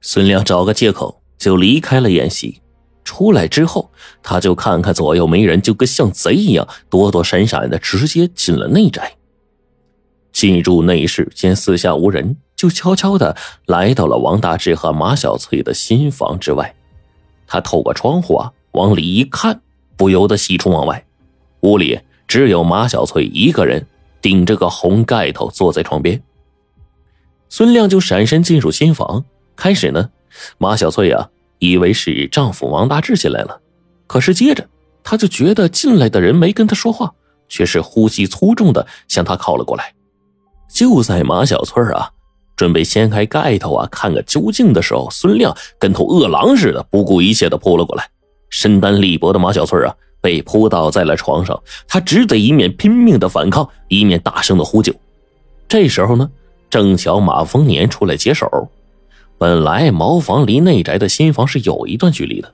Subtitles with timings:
[0.00, 2.60] 孙亮找个借口就离开了宴席。
[3.04, 3.90] 出来之后，
[4.22, 9.16] 他就看看左右没人，就跟像贼一样躲躲闪闪的，直接进了内宅。
[10.30, 13.34] 进入内室，见四下无人，就悄悄的
[13.66, 16.74] 来到了王大志和马小翠的新房之外。
[17.46, 19.62] 他透过窗户啊往里一看，
[19.96, 21.06] 不由得喜出望外。
[21.60, 23.86] 屋里只有马小翠一个人，
[24.20, 26.22] 顶着个红盖头坐在床边。
[27.48, 29.24] 孙亮就闪身进入新房。
[29.58, 30.08] 开始呢，
[30.56, 33.60] 马小翠啊以为是丈夫王大志进来了，
[34.06, 34.64] 可是接着
[35.02, 37.12] 她就觉得进来的人没跟她说话，
[37.48, 39.92] 却是呼吸粗重的向她靠了过来。
[40.72, 42.08] 就在马小翠啊
[42.54, 48.08] 准备掀开盖头啊看个究竟的时候，孙亮跟头饿狼似的不顾一切的扑了过来。
[48.50, 54.94] 身单力薄的马小翠啊被扑倒在了床上，她只得一面拼命的反抗，一面大声的呼救。
[55.66, 56.30] 这时候呢，
[56.70, 58.68] 正巧马丰年出来接手。
[59.38, 62.52] 本来茅房离内宅的新房是有一段距离的，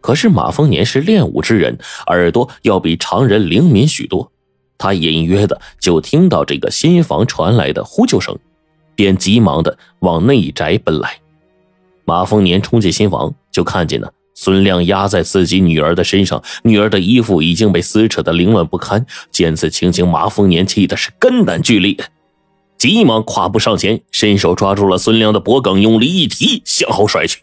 [0.00, 4.30] 可是马丰年是练武之人，耳朵要比常人灵敏许多。
[4.78, 8.36] 他隐约的就听到这个新房传来的呼救声，
[8.94, 11.18] 便急忙的往内宅奔来。
[12.04, 19.04] 马丰年冲进新房，就看见了孙亮压在自己女儿的身上，女儿的衣服已经被撕扯的凌乱不堪。
[19.30, 21.96] 见此情形，马丰年气的是肝胆俱裂，
[22.82, 27.40] 急忙跨步上前，伸手抓住了孙亮的脖颈，用力一提，向后摔去。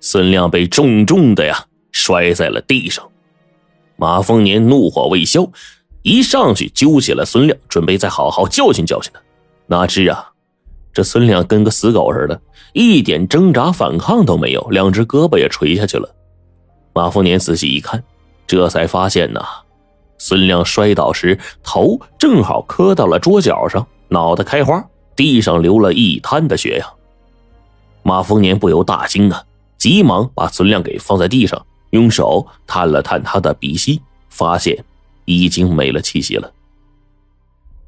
[0.00, 3.08] 孙亮被重重的呀摔在了地上。
[3.94, 5.48] 马丰年怒火未消。
[6.02, 9.20] 一上去揪起了孙亮，准备再好好教训教训他。
[9.68, 10.32] 哪知啊，
[10.92, 12.40] 这孙亮跟个死狗似的，
[12.72, 16.12] 一点挣扎反抗都没有，两只胳膊也垂下去了。
[16.92, 18.02] 马丰年仔细一看，
[18.48, 19.40] 这才发现呐，
[20.18, 24.84] 孙亮摔倒时头正好磕到了桌角上，脑袋开花，
[25.16, 26.86] 地上流了一滩的血呀。
[28.02, 29.42] 马丰年不由大惊啊，
[29.78, 34.84] 急忙把孙亮给放在地上，用手探了探他的鼻息，发现。
[35.26, 36.52] 已经没了气息了。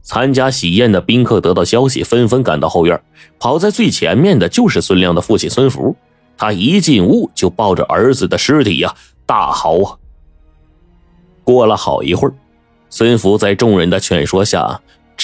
[0.02, 3.02] 参加喜宴的宾客得到消息，纷纷赶到后院。
[3.40, 5.96] 跑在最前面的就是孙亮的父亲孙福。
[6.36, 8.94] 他一进屋就抱着儿子的尸体呀，
[9.26, 9.98] 大嚎啊！
[11.42, 12.34] 过了好一会儿，
[12.90, 14.80] 孙福在众人的劝说下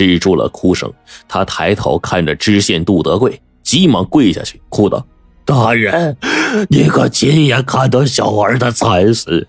[0.06, 0.92] 止住了哭声。
[1.26, 5.04] 他抬头看着知县杜德贵，急忙跪下去，哭道。
[5.44, 6.16] 大人，
[6.68, 9.48] 你可亲眼看到小儿的惨死，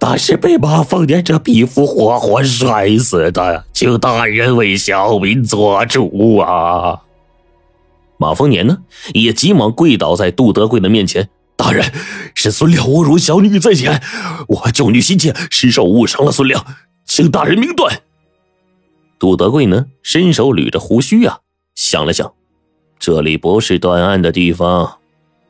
[0.00, 7.00] 他是被马凤年这匹夫活活摔死的，请大人为小民做主啊！
[8.18, 8.78] 马凤年呢，
[9.12, 11.84] 也急忙跪倒在杜德贵的面前：“大人，
[12.34, 14.02] 是孙亮侮辱小女在前，
[14.48, 16.64] 我救女心切，失手误伤了孙亮，
[17.04, 18.00] 请大人明断。”
[19.18, 21.38] 杜德贵呢，伸手捋着胡须啊，
[21.74, 22.32] 想了想，
[22.98, 24.98] 这里不是断案的地方。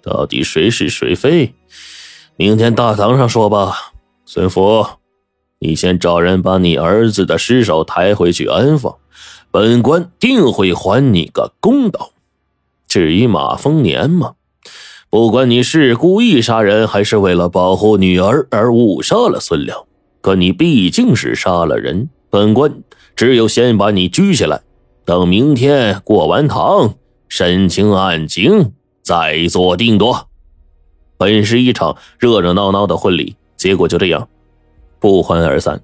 [0.03, 1.55] 到底谁是谁非？
[2.37, 3.93] 明天大堂上说吧。
[4.25, 4.87] 孙福，
[5.59, 8.97] 你先找人把你儿子的尸首抬回去安放，
[9.51, 12.11] 本官定会还你个公道。
[12.87, 14.35] 至于马丰年嘛，
[15.11, 19.85] 不管你是故意杀人，还是为了保护女儿而误杀了孙良，
[20.21, 22.83] 可你毕竟是杀了人，本官
[23.17, 24.61] 只有先把你拘起来，
[25.05, 26.95] 等明天过完堂，
[27.29, 28.73] 审清案情。
[29.03, 30.29] 再做定夺。
[31.17, 34.29] 本是一场热热闹闹的婚礼，结果就这样
[34.99, 35.81] 不欢而散。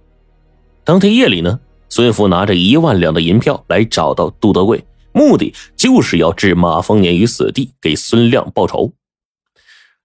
[0.82, 8.92] 当天夜里呢，孙福拿着一万两的银票来找到杜德贵，目的就是要置马丰年于死地，给孙亮报仇。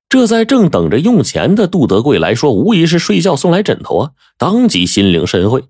[0.07, 4.11] 这在正等着用钱的杜德贵来说，无疑是睡觉送来枕头啊！
[4.37, 5.63] 当即心领神会，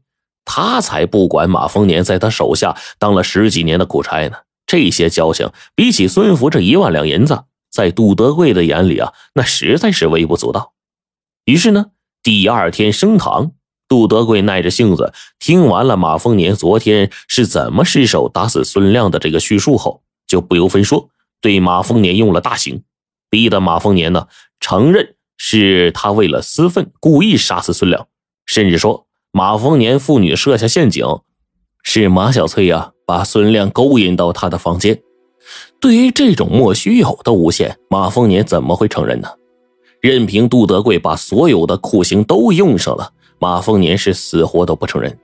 [0.47, 4.37] 他才不管马丰年在他手下当了十几年的苦差呢。
[4.65, 10.73] 这些交情比起孙福这一万两银子，在杜德贵的眼里啊，那实在是微不足道。
[11.45, 11.87] 于是呢，
[12.23, 13.51] 第二天升堂，
[13.87, 21.09] 杜德贵耐着性子听完了马丰年昨天是怎么失手打死孙亮的这个叙述后，就不由分说
[21.39, 22.83] 对马丰年用了大刑，
[23.29, 24.27] 逼得马丰年呢
[24.59, 28.07] 承认是他为了私愤故意杀死孙亮，
[28.45, 29.06] 甚至说
[29.37, 31.05] 马丰年父女设下陷阱，
[31.83, 32.93] 是马小翠呀。
[33.05, 34.99] 把孙亮勾引到他的房间，
[35.79, 39.29] 对于这种莫须有的诬陷，马丰年怎么会承认呢？
[40.01, 45.15] 任凭杜德贵把所有的酷刑都用上了，马丰年是死活都不承认。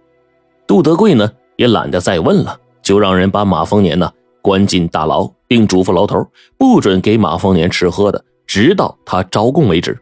[0.68, 4.14] 杜德贵呢，也懒得再问了，就让人把马丰年呢
[4.44, 6.24] 关进大牢，并嘱咐牢头
[6.56, 10.00] 不准给马丰年吃喝的，直到他招供为止。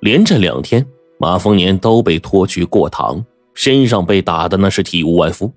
[0.00, 0.84] 连着两天，
[1.24, 3.24] 马丰年都被拖去过堂，
[3.54, 5.50] 身上被打的那是体无完肤。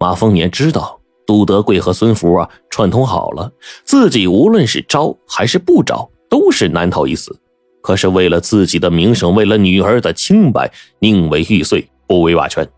[0.00, 3.52] 马丰年知道杜德贵和孙福啊串通好了，
[3.84, 7.38] 自己无论是招还是不招，都是难逃一死。
[7.80, 10.68] 可是为了自己的名声，为了女儿的清白，
[10.98, 12.68] 宁为玉碎，不为瓦全。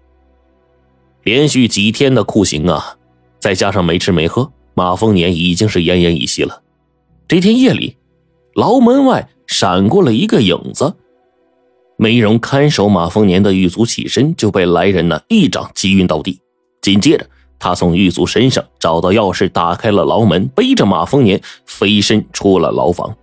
[1.22, 2.98] 连续几天的酷刑啊，
[3.40, 6.60] 再加上没吃没喝，马丰年已经是奄奄一息了。
[7.26, 7.96] 这天夜里，
[8.54, 10.96] 牢门外闪过了一个影子。
[11.96, 16.40] 梅荣看守马丰年的狱卒起身，就被来人呢一掌击晕倒地。
[16.82, 17.26] 紧接着，
[17.58, 23.16] 他从狱卒身上找到钥匙，打开了牢门，背着马丰年飞身出了牢房。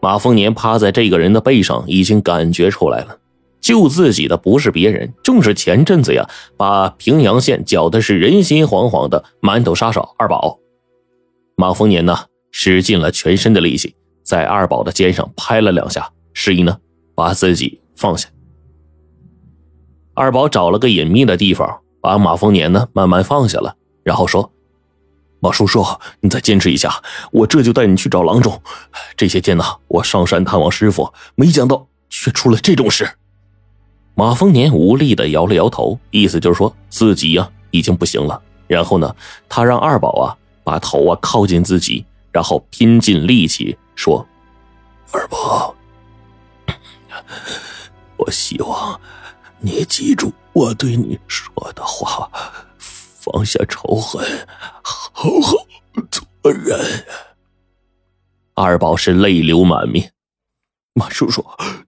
[0.00, 3.18] 马丰年趴在这个人的背上，已经感觉出来了，
[3.60, 10.58] 救自己的不是别人，正是前阵子呀把平阳县搅的是人心惶惶的馒头杀手二宝。
[11.54, 12.18] 马丰年呢
[12.50, 13.94] 使尽了全身的力气，
[14.24, 16.78] 在二宝的肩上拍了两下，示意呢。
[17.14, 18.28] 把自己放下。
[20.14, 24.52] 二宝找了个隐秘的地方，把马丰年呢慢慢放下了，然后说
[25.40, 25.82] ：“马叔叔，
[26.20, 28.60] 你再坚持一下，我这就带你去找郎中。
[29.16, 33.08] 这些天呢，我上山探望师傅，没想到却出了这种事。”
[34.14, 38.40] 马丰年无力的摇了摇头，意思就是说自己呀已经不行了。
[38.66, 39.16] 然后呢，
[39.48, 44.26] 他让二宝啊把头啊靠近自己，然后拼尽力气说
[45.10, 45.74] ：“二宝。”
[48.32, 49.00] 希望
[49.60, 52.28] 你记住我对你说的话，
[52.78, 54.26] 放下仇恨，
[54.82, 55.56] 好好
[56.10, 57.04] 做人。
[58.54, 60.12] 二宝是泪流满面，
[60.94, 61.44] 马叔叔，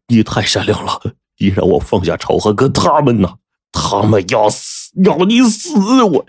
[0.07, 1.01] 你太善良了，
[1.39, 3.39] 你让我放下仇恨，跟他们呢？
[3.73, 5.75] 他们要死，要你死！
[6.05, 6.27] 我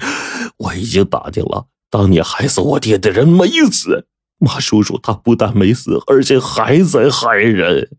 [0.57, 4.07] 我已经打听了，当年害死我爹的人没死，
[4.39, 7.97] 马叔叔他不但没死，而且还在害人。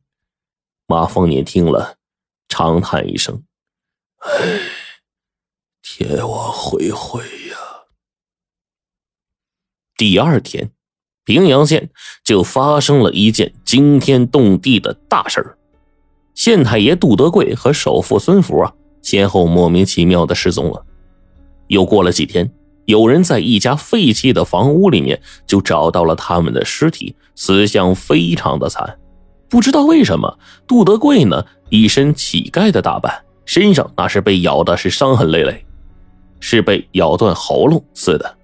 [0.88, 1.95] 马凤年听了，
[2.56, 3.42] 长叹一声
[4.24, 4.60] ：“唉，
[5.82, 7.20] 天网恢恢
[7.50, 7.56] 呀。”
[9.94, 10.70] 第二天，
[11.26, 11.90] 平阳县
[12.24, 15.58] 就发生了一件惊天动地的大事儿：
[16.34, 18.72] 县太爷杜德贵和首富孙福啊，
[19.02, 20.86] 先后莫名其妙的失踪了。
[21.66, 22.50] 又过了几天，
[22.86, 28.98] 有人在一家废弃的房屋里面就找到了他们的尸体，死相非常的惨。
[29.48, 35.64] 不知道为什么，杜德贵呢一身乞丐的打扮，身上那是被咬的是伤痕累累，
[36.40, 38.36] 是被咬断喉咙似的。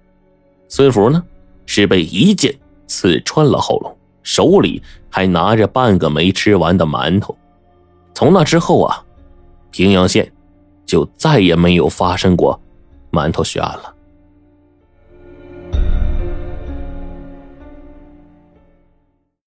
[0.69, 1.23] 孙福呢
[1.65, 2.55] 是被一剑
[2.87, 7.37] 刺穿了喉咙，手里还拿着半个没吃完的馒头。
[8.13, 9.03] 从那之后啊，
[9.71, 10.31] 平阳县
[10.85, 12.59] 就再也没有发生过
[13.11, 13.92] 馒头血案了。